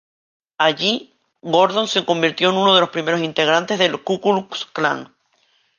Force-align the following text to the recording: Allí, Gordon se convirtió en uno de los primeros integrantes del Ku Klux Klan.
Allí, 0.57 1.13
Gordon 1.43 1.87
se 1.87 2.03
convirtió 2.05 2.49
en 2.49 2.55
uno 2.57 2.73
de 2.73 2.81
los 2.81 2.89
primeros 2.89 3.21
integrantes 3.21 3.77
del 3.77 4.01
Ku 4.01 4.19
Klux 4.19 4.65
Klan. 4.73 5.13